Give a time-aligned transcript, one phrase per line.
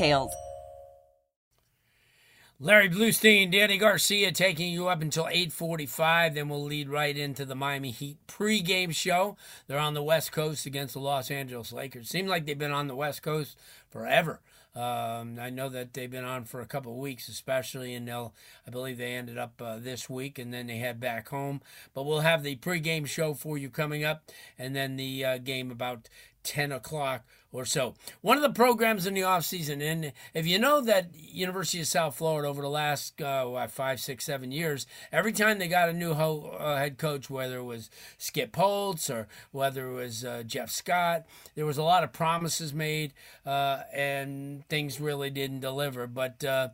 [0.00, 0.32] details.
[2.62, 6.34] Larry Blustein, Danny Garcia taking you up until 8:45.
[6.34, 9.36] Then we'll lead right into the Miami Heat pregame show.
[9.66, 12.10] They're on the West Coast against the Los Angeles Lakers.
[12.10, 14.40] Seems like they've been on the West Coast forever.
[14.74, 18.34] Um, I know that they've been on for a couple of weeks, especially, and they'll.
[18.66, 21.60] I believe they ended up uh, this week, and then they head back home.
[21.92, 25.70] But we'll have the pregame show for you coming up, and then the uh, game
[25.70, 26.08] about
[26.42, 27.94] 10 o'clock or so.
[28.20, 31.86] One of the programs in the off season, and if you know that University of
[31.86, 35.92] South Florida over the last uh, five, six, seven years, every time they got a
[35.92, 40.44] new ho- uh, head coach, whether it was Skip Holtz or whether it was uh,
[40.46, 43.12] Jeff Scott, there was a lot of promises made,
[43.44, 46.06] uh, and things really didn't deliver.
[46.06, 46.68] But uh,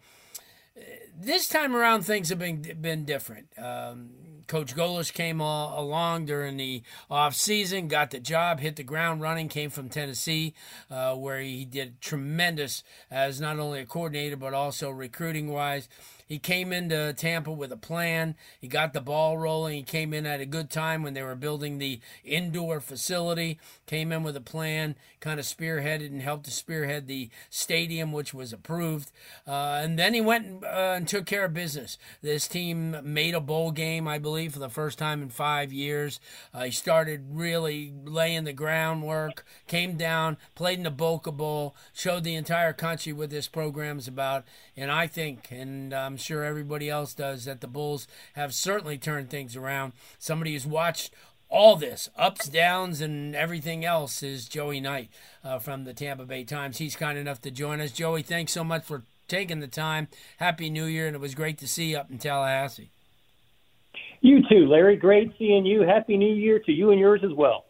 [1.18, 3.48] this time around, things have been been different.
[3.56, 4.10] Um,
[4.46, 9.20] Coach Golesh came all, along during the off season, got the job, hit the ground
[9.20, 10.54] running, came from Tennessee,
[10.90, 15.88] uh, where he did tremendous as not only a coordinator but also recruiting wise.
[16.26, 18.34] He came into Tampa with a plan.
[18.60, 19.76] He got the ball rolling.
[19.76, 23.60] He came in at a good time when they were building the indoor facility.
[23.86, 28.34] Came in with a plan, kind of spearheaded and helped to spearhead the stadium, which
[28.34, 29.12] was approved.
[29.46, 31.96] Uh, and then he went uh, and took care of business.
[32.22, 36.18] This team made a bowl game, I believe, for the first time in five years.
[36.52, 42.24] Uh, he started really laying the groundwork, came down, played in the Boca Bowl, showed
[42.24, 44.44] the entire country what this program is about.
[44.76, 48.96] And I think, and I'm I'm sure everybody else does, that the Bulls have certainly
[48.96, 49.92] turned things around.
[50.18, 51.12] Somebody who's watched
[51.50, 55.10] all this ups, downs, and everything else is Joey Knight
[55.44, 56.78] uh, from the Tampa Bay Times.
[56.78, 57.92] He's kind enough to join us.
[57.92, 60.08] Joey, thanks so much for taking the time.
[60.38, 62.88] Happy New Year, and it was great to see you up in Tallahassee.
[64.22, 64.96] You too, Larry.
[64.96, 65.82] Great seeing you.
[65.82, 67.65] Happy New Year to you and yours as well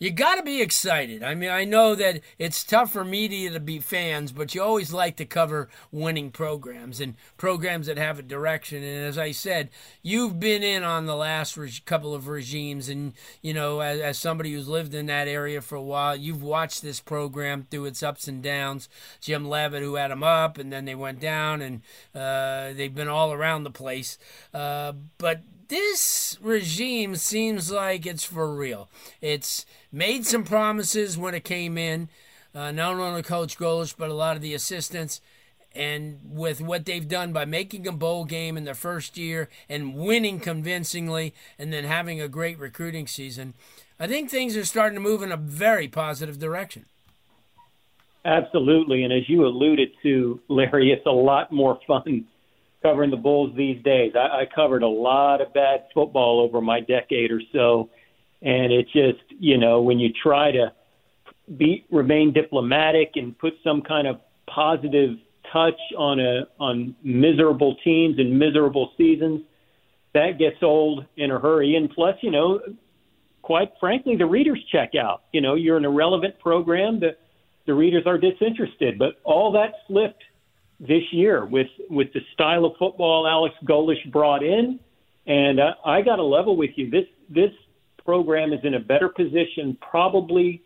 [0.00, 1.22] you got to be excited.
[1.22, 4.94] I mean, I know that it's tough for media to be fans, but you always
[4.94, 8.82] like to cover winning programs and programs that have a direction.
[8.82, 9.68] And as I said,
[10.02, 13.12] you've been in on the last re- couple of regimes, and
[13.42, 16.80] you know, as, as, somebody who's lived in that area for a while, you've watched
[16.80, 18.88] this program through its ups and downs.
[19.20, 21.82] Jim Leavitt, who had them up, and then they went down, and
[22.14, 24.16] uh, they've been all around the place.
[24.54, 28.90] Uh, but this regime seems like it's for real.
[29.22, 32.08] It's made some promises when it came in,
[32.54, 35.20] uh, not only Coach Golesh, but a lot of the assistants.
[35.72, 39.94] And with what they've done by making a bowl game in their first year and
[39.94, 43.54] winning convincingly, and then having a great recruiting season,
[44.00, 46.86] I think things are starting to move in a very positive direction.
[48.24, 49.04] Absolutely.
[49.04, 52.26] And as you alluded to, Larry, it's a lot more fun
[52.82, 54.12] covering the Bulls these days.
[54.14, 57.90] I, I covered a lot of bad football over my decade or so,
[58.42, 60.72] and it just you know when you try to
[61.56, 65.16] be remain diplomatic and put some kind of positive
[65.52, 69.42] touch on a on miserable teams and miserable seasons,
[70.14, 71.76] that gets old in a hurry.
[71.76, 72.60] And plus, you know,
[73.42, 75.24] quite frankly, the readers check out.
[75.32, 77.00] You know, you're an irrelevant program.
[77.00, 77.16] The
[77.66, 78.98] the readers are disinterested.
[78.98, 80.22] But all that flipped
[80.80, 84.80] this year with with the style of football Alex Golesh brought in.
[85.26, 86.90] And uh, I got to level with you.
[86.90, 87.52] This this
[88.04, 90.62] program is in a better position probably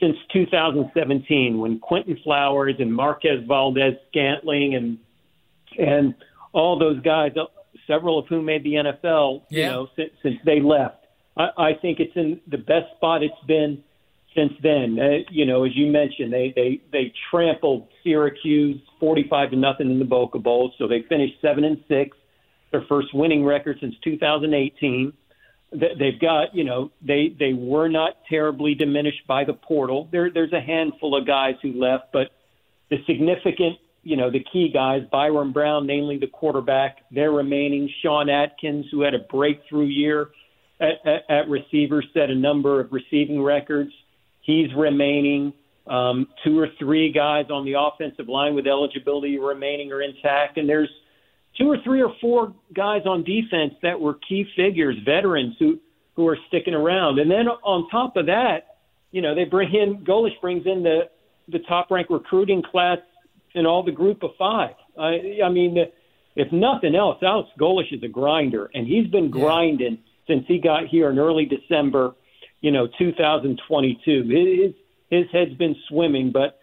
[0.00, 4.98] since 2017 when Quinton Flowers and Marquez Valdez Scantling and
[5.78, 6.14] and
[6.52, 7.44] all those guys, uh,
[7.86, 9.64] several of whom made the NFL, yeah.
[9.64, 11.06] you know, since, since they left.
[11.36, 13.82] I, I think it's in the best spot it's been
[14.34, 14.98] since then.
[14.98, 19.98] Uh, you know, as you mentioned, they they they trampled Syracuse 45 to nothing in
[19.98, 22.16] the Boca Bowl, so they finished seven and six,
[22.70, 25.12] their first winning record since 2018.
[25.72, 30.08] They've got, you know, they they were not terribly diminished by the portal.
[30.12, 32.28] There there's a handful of guys who left, but
[32.90, 37.88] the significant, you know, the key guys, Byron Brown, namely the quarterback, they're remaining.
[38.02, 40.28] Sean Atkins, who had a breakthrough year
[40.78, 43.92] at, at, at receiver, set a number of receiving records.
[44.42, 45.52] He's remaining.
[45.86, 50.68] Um, two or three guys on the offensive line with eligibility remaining are intact, and
[50.68, 50.88] there's
[51.58, 55.80] two or three or four guys on defense that were key figures, veterans who
[56.14, 57.18] who are sticking around.
[57.18, 58.76] And then on top of that,
[59.10, 61.08] you know, they bring in Golesh brings in the
[61.48, 62.98] the top ranked recruiting class
[63.54, 64.74] in all the group of five.
[64.98, 65.76] I, I mean,
[66.36, 70.86] if nothing else, Alex Golesh is a grinder, and he's been grinding since he got
[70.86, 72.14] here in early December,
[72.62, 74.22] you know, 2022.
[74.22, 74.74] His
[75.10, 76.58] his head's been swimming, but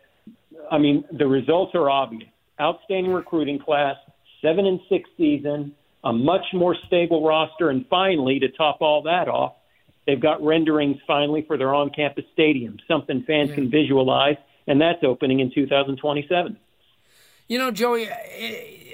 [0.72, 2.30] I mean, the results are obvious.
[2.60, 3.96] Outstanding recruiting class,
[4.42, 5.74] seven and six season,
[6.04, 9.54] a much more stable roster, and finally, to top all that off,
[10.07, 13.56] they've got renderings finally for their on-campus stadium, something fans yeah.
[13.56, 14.38] can visualize,
[14.68, 16.57] and that's opening in 2027.
[17.48, 18.10] You know, Joey,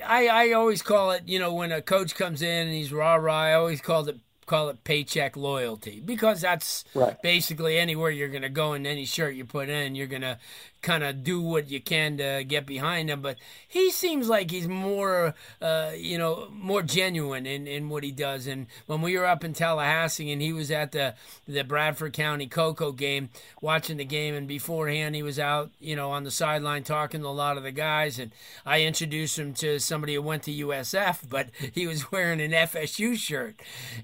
[0.06, 3.16] I, I always call it, you know, when a coach comes in and he's rah
[3.16, 7.22] rah, I always call it call it paycheck loyalty because that's right.
[7.22, 10.38] basically anywhere you're going to go in any shirt you put in, you're going to
[10.86, 13.20] kind of do what you can to get behind him.
[13.22, 13.38] But
[13.68, 18.46] he seems like he's more, uh, you know, more genuine in, in what he does.
[18.46, 21.16] And when we were up in Tallahassee and he was at the
[21.48, 23.30] the Bradford County Cocoa game,
[23.62, 27.28] watching the game, and beforehand he was out, you know, on the sideline talking to
[27.28, 28.20] a lot of the guys.
[28.20, 28.32] And
[28.66, 33.18] I introduced him to somebody who went to USF, but he was wearing an FSU
[33.18, 33.56] shirt,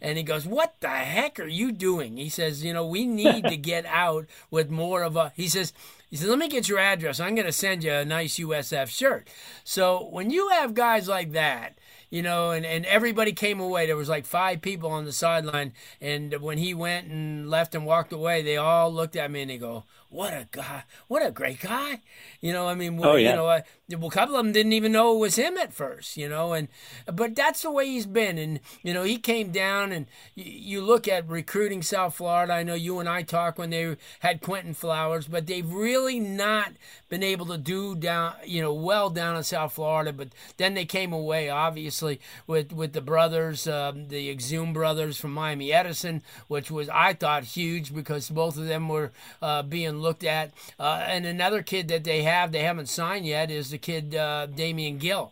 [0.02, 3.46] and he goes, "What the heck are you doing?" He says, "You know, we need
[3.46, 5.74] to get out with more of a." He says
[6.12, 7.22] he says, Let me get your address.
[7.22, 9.30] I'm going to send you a nice USF shirt.
[9.64, 11.78] So when you have guys like that,
[12.10, 13.88] you know, and, and everybody came away.
[13.88, 15.72] There was like five people on the sideline.
[16.02, 19.50] And when he went and left and walked away, they all looked at me and
[19.50, 22.02] they go, what a guy, what a great guy.
[22.42, 23.30] You know, I mean, oh, yeah.
[23.30, 23.62] you know, uh,
[23.98, 26.52] well, a couple of them didn't even know it was him at first, you know,
[26.52, 26.68] and,
[27.06, 28.38] but that's the way he's been.
[28.38, 32.52] And, you know, he came down and you, you look at recruiting South Florida.
[32.52, 36.74] I know you and I talked when they had Quinton Flowers, but they've really not
[37.08, 40.12] been able to do down, you know, well down in South Florida.
[40.12, 45.32] But then they came away, obviously, with, with the brothers, um, the Exum brothers from
[45.32, 50.24] Miami Edison, which was, I thought, huge because both of them were uh, being looked
[50.24, 50.52] at.
[50.80, 54.48] Uh, and another kid that they have, they haven't signed yet, is the kid uh,
[54.48, 55.32] Damian Gill.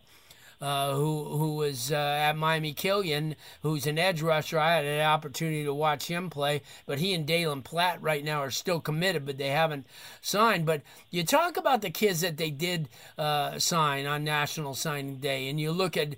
[0.62, 4.60] Uh, who who was uh, at Miami Killian, who's an edge rusher.
[4.60, 8.42] I had an opportunity to watch him play, but he and Dalen Platt right now
[8.42, 9.88] are still committed, but they haven't
[10.22, 10.66] signed.
[10.66, 15.48] But you talk about the kids that they did uh, sign on National Signing Day,
[15.48, 16.18] and you look at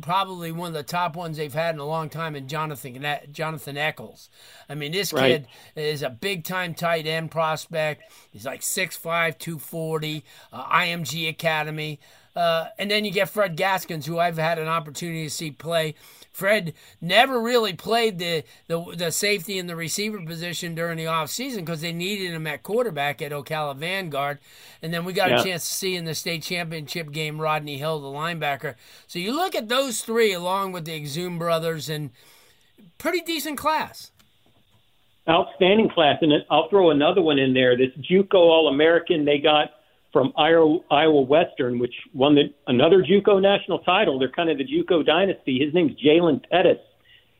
[0.00, 3.76] probably one of the top ones they've had in a long time, in Jonathan Jonathan
[3.76, 4.30] Eccles.
[4.70, 5.44] I mean, this right.
[5.44, 8.10] kid is a big time tight end prospect.
[8.30, 12.00] He's like 6'5", 240, uh, IMG Academy.
[12.34, 15.94] Uh, and then you get Fred Gaskins, who I've had an opportunity to see play.
[16.32, 21.58] Fred never really played the, the, the safety and the receiver position during the offseason
[21.58, 24.38] because they needed him at quarterback at Ocala Vanguard.
[24.80, 25.40] And then we got yeah.
[25.40, 28.76] a chance to see in the state championship game Rodney Hill, the linebacker.
[29.06, 32.10] So you look at those three along with the Exum brothers and
[32.96, 34.10] pretty decent class.
[35.28, 36.16] Outstanding class.
[36.22, 37.76] And I'll throw another one in there.
[37.76, 39.68] This JUCO All American they got–
[40.12, 44.18] from Iowa Western, which won the, another JUCO national title.
[44.18, 45.58] They're kind of the JUCO dynasty.
[45.58, 46.78] His name's Jalen Pettis.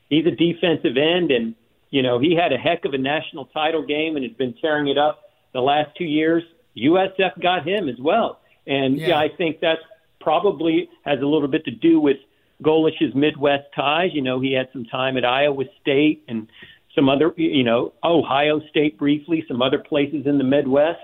[0.08, 1.54] He's a defensive end, and
[1.90, 4.88] you know he had a heck of a national title game and has been tearing
[4.88, 5.20] it up
[5.52, 6.42] the last two years.
[6.76, 9.78] USF got him as well, and yeah, yeah I think that
[10.20, 12.16] probably has a little bit to do with
[12.62, 14.10] Golesh's Midwest ties.
[14.12, 16.48] You know, he had some time at Iowa State and
[16.94, 21.00] some other, you know, Ohio State briefly, some other places in the Midwest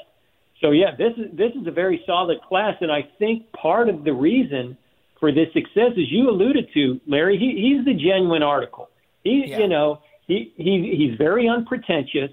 [0.60, 4.04] so yeah, this is this is a very solid class, and I think part of
[4.04, 4.76] the reason
[5.20, 8.88] for this success, as you alluded to, Larry, he, he's the genuine article.
[9.24, 9.58] He, yeah.
[9.58, 12.30] you know, he, he he's very unpretentious.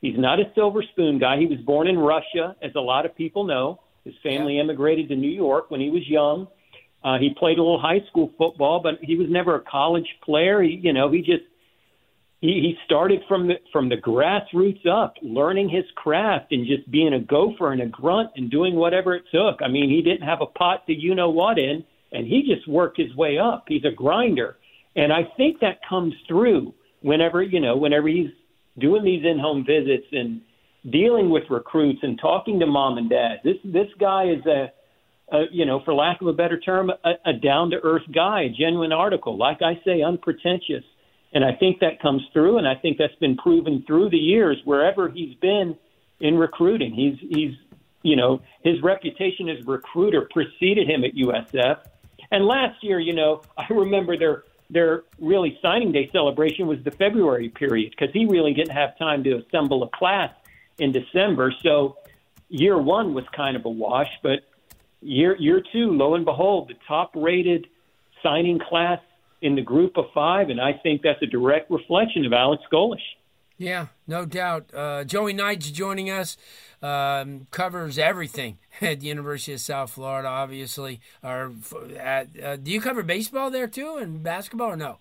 [0.00, 1.38] He's not a silver spoon guy.
[1.38, 3.80] He was born in Russia, as a lot of people know.
[4.04, 4.62] His family yeah.
[4.62, 6.46] immigrated to New York when he was young.
[7.02, 10.62] Uh, he played a little high school football, but he was never a college player.
[10.62, 11.44] He, you know, he just
[12.44, 17.14] he, he started from the from the grassroots up, learning his craft and just being
[17.14, 19.62] a gopher and a grunt and doing whatever it took.
[19.62, 21.82] I mean, he didn't have a pot to you know what in,
[22.12, 23.64] and he just worked his way up.
[23.66, 24.58] He's a grinder,
[24.94, 28.30] and I think that comes through whenever you know whenever he's
[28.78, 30.42] doing these in-home visits and
[30.92, 33.36] dealing with recruits and talking to mom and dad.
[33.42, 34.70] This this guy is a,
[35.34, 38.92] a you know, for lack of a better term, a, a down-to-earth guy, a genuine
[38.92, 39.38] article.
[39.38, 40.84] Like I say, unpretentious
[41.34, 44.56] and I think that comes through, and I think that's been proven through the years
[44.64, 45.76] wherever he's been
[46.20, 46.94] in recruiting.
[46.94, 47.54] He's he's
[48.04, 51.80] you know, his reputation as a recruiter preceded him at USF.
[52.30, 56.90] And last year, you know, I remember their their really signing day celebration was the
[56.92, 60.30] February period because he really didn't have time to assemble a class
[60.78, 61.52] in December.
[61.62, 61.98] So
[62.48, 64.40] year one was kind of a wash, but
[65.00, 67.66] year year two, lo and behold, the top rated
[68.22, 69.00] signing class
[69.44, 72.96] in the group of five, and I think that's a direct reflection of Alex Golesh.
[73.58, 74.74] Yeah, no doubt.
[74.74, 76.36] Uh, Joey Knight's joining us.
[76.82, 81.00] Um, covers everything at the University of South Florida, obviously.
[81.22, 81.52] Or
[81.98, 84.98] at, uh, do you cover baseball there too, and basketball, or no?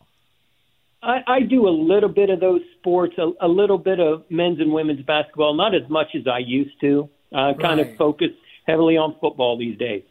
[1.02, 4.60] I, I do a little bit of those sports, a, a little bit of men's
[4.60, 7.10] and women's basketball, not as much as I used to.
[7.34, 7.60] Uh, right.
[7.60, 8.30] Kind of focus
[8.68, 10.04] heavily on football these days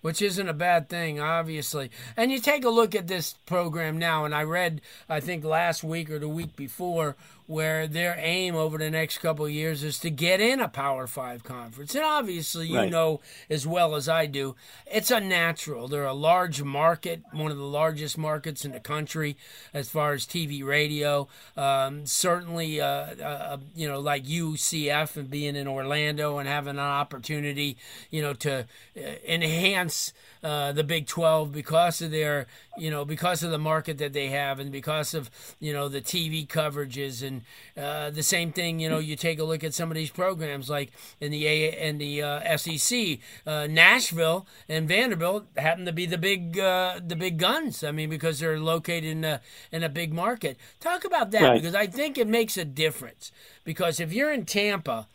[0.00, 1.90] which isn't a bad thing, obviously.
[2.16, 5.82] And you take a look at this program now, and I read, I think last
[5.82, 9.98] week or the week before, where their aim over the next couple of years is
[10.00, 11.94] to get in a Power Five conference.
[11.94, 12.90] And obviously, you right.
[12.90, 15.88] know as well as I do, it's unnatural.
[15.88, 19.36] They're a large market, one of the largest markets in the country
[19.72, 21.28] as far as TV, radio.
[21.56, 26.78] Um, certainly, uh, uh, you know, like UCF and being in Orlando and having an
[26.78, 27.76] opportunity,
[28.10, 30.12] you know, to uh, enhance
[30.42, 34.28] uh, the Big 12 because of their, you know, because of the market that they
[34.28, 37.42] have and because of, you know, the TV coverages and
[37.76, 40.68] uh, the same thing, you know, you take a look at some of these programs
[40.68, 46.06] like in the A in the uh, SEC, uh, Nashville and Vanderbilt happen to be
[46.06, 47.82] the big uh, the big guns.
[47.82, 49.40] I mean, because they're located in a,
[49.72, 50.56] in a big market.
[50.80, 51.60] Talk about that right.
[51.60, 53.32] because I think it makes a difference.
[53.64, 55.08] Because if you're in Tampa,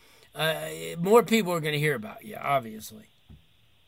[0.99, 3.10] more people are going to hear about you, obviously.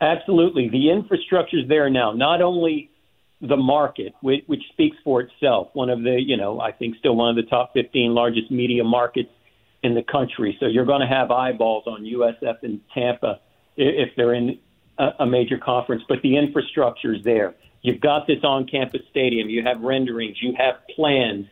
[0.03, 0.67] Absolutely.
[0.67, 2.11] The infrastructure is there now.
[2.11, 2.91] Not only
[3.39, 7.15] the market, which, which speaks for itself, one of the, you know, I think still
[7.15, 9.29] one of the top 15 largest media markets
[9.81, 10.57] in the country.
[10.59, 13.39] So you're going to have eyeballs on USF in Tampa
[13.77, 14.59] if they're in
[14.97, 17.55] a, a major conference, but the infrastructure is there.
[17.81, 21.47] You've got this on campus stadium, you have renderings, you have plans.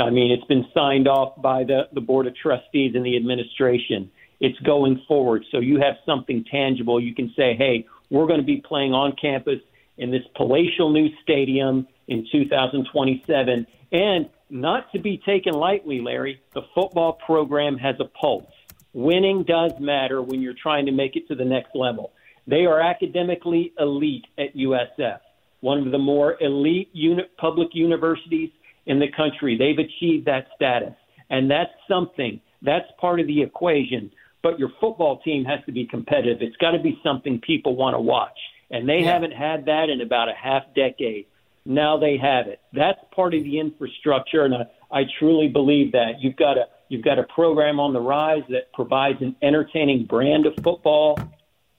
[0.00, 4.10] I mean, it's been signed off by the, the Board of Trustees and the administration
[4.42, 5.44] it's going forward.
[5.52, 7.00] So you have something tangible.
[7.00, 9.58] You can say, hey, we're going to be playing on campus
[9.96, 13.66] in this palatial new stadium in 2027.
[13.90, 18.44] And not to be taken lightly, Larry, the football program has a pulse.
[18.92, 22.12] Winning does matter when you're trying to make it to the next level.
[22.46, 25.20] They are academically elite at USF,
[25.60, 26.90] one of the more elite
[27.38, 28.50] public universities
[28.84, 29.56] in the country.
[29.56, 30.94] They've achieved that status.
[31.30, 34.10] And that's something, that's part of the equation
[34.42, 36.38] but your football team has to be competitive.
[36.40, 38.38] It's got to be something people want to watch.
[38.70, 39.12] And they yeah.
[39.12, 41.26] haven't had that in about a half decade.
[41.64, 42.60] Now they have it.
[42.72, 47.04] That's part of the infrastructure, and I, I truly believe that you've got a you've
[47.04, 51.18] got a program on the rise that provides an entertaining brand of football.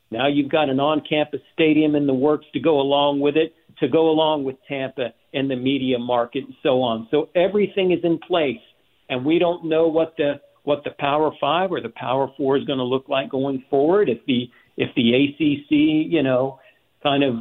[0.10, 3.88] Now you've got an on-campus stadium in the works to go along with it, to
[3.88, 7.08] go along with Tampa and the media market and so on.
[7.12, 8.62] So everything is in place,
[9.10, 12.64] and we don't know what the what the Power Five or the Power Four is
[12.66, 14.10] going to look like going forward.
[14.10, 16.60] If the if the ACC, you know,
[17.04, 17.36] kind of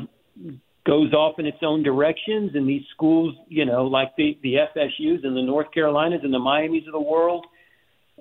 [0.84, 5.24] goes off in its own directions, and these schools, you know, like the the FSU's
[5.24, 7.46] and the North Carolinas and the Miami's of the world,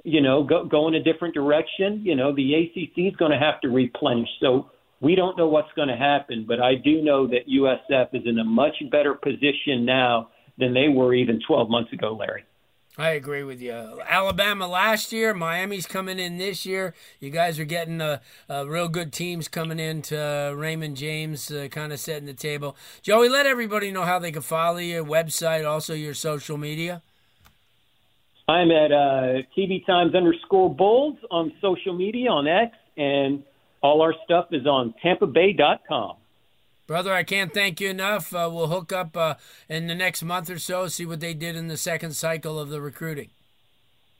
[0.04, 3.40] you know, go go in a different direction, you know, the ACC is going to
[3.40, 4.30] have to replenish.
[4.40, 4.70] So
[5.02, 8.38] we don't know what's going to happen, but I do know that USF is in
[8.38, 10.30] a much better position now
[10.60, 12.44] than they were even 12 months ago, Larry.
[12.98, 13.72] I agree with you.
[14.08, 16.94] Alabama last year, Miami's coming in this year.
[17.22, 18.20] You guys are getting uh,
[18.50, 22.76] real good teams coming into uh, Raymond James, uh, kind of setting the table.
[23.02, 27.02] Joey, let everybody know how they can follow your website, also your social media.
[28.50, 33.44] I'm at uh, TB Times underscore Bulls on social media on X, and
[33.82, 36.18] all our stuff is on TampaBay.com.
[36.88, 38.34] Brother, I can't thank you enough.
[38.34, 39.36] Uh, we'll hook up uh,
[39.70, 42.70] in the next month or so, see what they did in the second cycle of
[42.70, 43.30] the recruiting.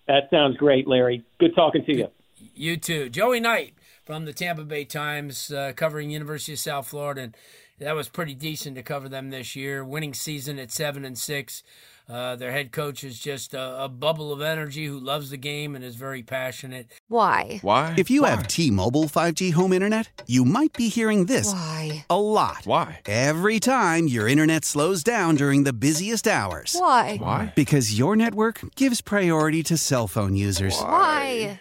[0.08, 1.24] That sounds great, Larry.
[1.40, 2.08] Good talking to you.
[2.56, 3.10] You too.
[3.10, 3.74] Joey Knight
[4.06, 7.22] from the Tampa Bay Times, uh, covering University of South Florida.
[7.22, 7.36] And
[7.80, 9.84] that was pretty decent to cover them this year.
[9.84, 11.64] Winning season at 7 and 6.
[12.10, 15.76] Uh, their head coach is just a, a, bubble of energy who loves the game
[15.76, 16.92] and is very passionate.
[17.08, 17.60] Why?
[17.62, 17.96] Why?
[17.98, 18.32] If you Why?
[18.32, 22.06] have T Mobile 5G home internet, you might be hearing this Why?
[22.10, 22.64] a lot.
[22.66, 23.00] Why?
[23.06, 26.76] Every time your internet slows down during the busiest hours.
[26.78, 27.18] Why?
[27.18, 27.54] Why?
[27.56, 30.78] Because your network gives priority to cell phone users.
[30.80, 31.61] Why?